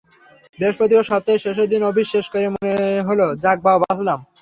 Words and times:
বৃহস্পতিবার 0.59 1.09
সপ্তাহের 1.09 1.43
শেষের 1.45 1.67
দিন 1.71 1.81
অফিস 1.85 2.07
শেষ 2.13 2.25
করে 2.33 2.47
মনে 2.53 2.73
হলো, 3.07 3.25
যাক 3.43 3.57
বাবা, 3.65 3.79
বাঁচলাম। 3.83 4.19